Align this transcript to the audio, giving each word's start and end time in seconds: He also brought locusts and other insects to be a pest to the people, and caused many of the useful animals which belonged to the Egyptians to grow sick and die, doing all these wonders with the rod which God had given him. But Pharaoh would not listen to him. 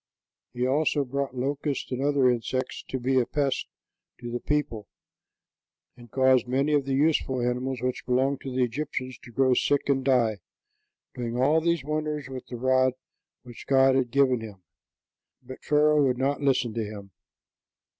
He 0.51 0.65
also 0.65 1.05
brought 1.05 1.35
locusts 1.35 1.91
and 1.91 2.01
other 2.01 2.27
insects 2.27 2.83
to 2.87 2.97
be 2.99 3.19
a 3.19 3.25
pest 3.27 3.67
to 4.19 4.31
the 4.31 4.39
people, 4.39 4.87
and 5.95 6.09
caused 6.09 6.47
many 6.47 6.73
of 6.73 6.85
the 6.85 6.95
useful 6.95 7.39
animals 7.39 7.83
which 7.83 8.07
belonged 8.07 8.41
to 8.41 8.49
the 8.51 8.63
Egyptians 8.63 9.19
to 9.19 9.31
grow 9.31 9.53
sick 9.53 9.87
and 9.89 10.03
die, 10.03 10.39
doing 11.13 11.37
all 11.39 11.61
these 11.61 11.83
wonders 11.83 12.29
with 12.29 12.47
the 12.47 12.57
rod 12.57 12.93
which 13.43 13.67
God 13.67 13.93
had 13.93 14.09
given 14.09 14.41
him. 14.41 14.63
But 15.43 15.61
Pharaoh 15.63 16.03
would 16.03 16.17
not 16.17 16.41
listen 16.41 16.73
to 16.73 16.83
him. 16.83 17.11